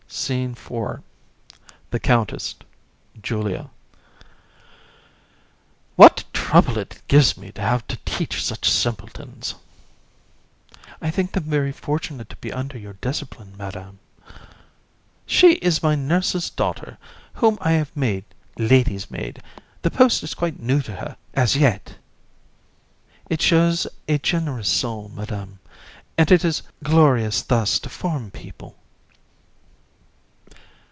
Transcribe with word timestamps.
SCENE 0.13 0.51
IV. 0.51 0.99
THE 1.89 1.99
COUNTESS, 2.01 2.55
JULIA. 3.23 3.57
COUN. 3.57 3.69
What 5.95 6.25
trouble 6.33 6.77
it 6.77 7.01
gives 7.07 7.37
me 7.37 7.53
to 7.53 7.61
have 7.61 7.87
to 7.87 7.97
teach 8.03 8.43
such 8.43 8.69
simpletons. 8.69 9.51
JU. 10.73 10.77
I 11.01 11.11
think 11.11 11.31
them 11.31 11.45
very 11.45 11.71
fortunate 11.71 12.27
to 12.29 12.35
be 12.35 12.51
under 12.51 12.77
your 12.77 12.97
discipline, 12.99 13.55
Madam. 13.57 13.99
COUN. 14.25 14.33
She 15.25 15.51
is 15.53 15.81
my 15.81 15.95
nurse's 15.95 16.49
daughter, 16.49 16.97
whom 17.35 17.57
I 17.61 17.71
have 17.71 17.95
made 17.95 18.25
lady's 18.57 19.09
maid; 19.09 19.41
the 19.81 19.89
post 19.91 20.23
is 20.23 20.33
quite 20.33 20.59
new 20.59 20.81
to 20.81 20.91
her, 20.97 21.15
as 21.33 21.55
yet. 21.55 21.85
JU. 21.85 21.95
It 23.29 23.41
shows 23.41 23.87
a 24.09 24.17
generous 24.17 24.67
soul, 24.67 25.07
Madam, 25.15 25.59
and 26.17 26.29
it 26.33 26.43
is 26.43 26.63
glorious 26.83 27.41
thus 27.43 27.79
to 27.79 27.87
form 27.87 28.29
people. 28.29 28.75